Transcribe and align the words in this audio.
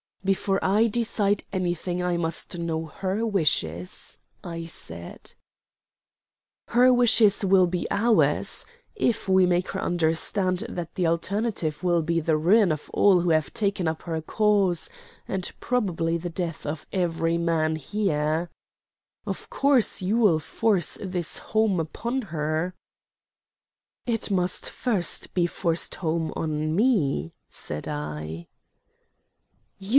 "Before 0.23 0.63
I 0.63 0.85
decide 0.87 1.43
anything 1.51 2.03
I 2.03 2.15
must 2.17 2.57
know 2.57 2.85
her 2.87 3.25
wishes," 3.25 4.19
I 4.43 4.65
said. 4.65 5.33
"Her 6.69 6.93
wishes 6.93 7.43
will 7.43 7.65
be 7.65 7.87
ours 7.91 8.65
if 8.95 9.27
we 9.27 9.45
make 9.47 9.69
her 9.69 9.81
understand 9.81 10.59
that 10.69 10.93
the 10.95 11.05
alternative 11.05 11.83
will 11.83 12.01
be 12.01 12.19
the 12.19 12.37
ruin 12.37 12.71
of 12.71 12.89
all 12.93 13.21
who 13.21 13.29
have 13.31 13.53
taken 13.53 13.87
up 13.87 14.03
her 14.03 14.21
cause, 14.21 14.89
and 15.27 15.51
probably 15.59 16.17
the 16.17 16.29
death 16.29 16.65
of 16.65 16.85
every 16.93 17.37
man 17.37 17.75
here. 17.75 18.49
Of 19.27 19.49
course 19.49 20.01
you'll 20.03 20.39
force 20.39 20.99
this 21.01 21.37
home 21.39 21.79
upon 21.79 22.23
her?" 22.23 22.75
"It 24.07 24.29
must 24.31 24.69
first 24.69 25.33
be 25.35 25.45
forced 25.47 25.95
home 25.95 26.31
on 26.35 26.75
me," 26.75 27.33
said 27.49 27.87
I. 27.87 28.47